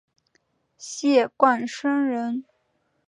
[0.79, 2.43] 谢冠生人。